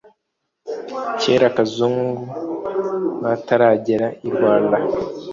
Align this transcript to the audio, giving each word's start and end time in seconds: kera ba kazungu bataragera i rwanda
kera 1.21 1.47
ba 1.49 1.53
kazungu 1.55 2.23
bataragera 3.23 4.07
i 4.27 4.29
rwanda 4.35 4.77